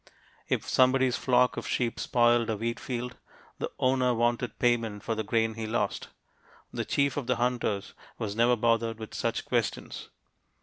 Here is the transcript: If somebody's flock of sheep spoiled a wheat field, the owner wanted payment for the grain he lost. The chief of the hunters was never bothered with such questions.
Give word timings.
If 0.49 0.67
somebody's 0.67 1.15
flock 1.15 1.57
of 1.57 1.67
sheep 1.67 1.99
spoiled 1.99 2.49
a 2.49 2.57
wheat 2.57 2.79
field, 2.79 3.17
the 3.59 3.69
owner 3.77 4.15
wanted 4.15 4.57
payment 4.57 5.03
for 5.03 5.13
the 5.13 5.21
grain 5.21 5.53
he 5.53 5.67
lost. 5.67 6.07
The 6.73 6.85
chief 6.85 7.17
of 7.17 7.27
the 7.27 7.35
hunters 7.35 7.93
was 8.17 8.35
never 8.35 8.55
bothered 8.55 8.97
with 8.97 9.13
such 9.13 9.45
questions. 9.45 10.09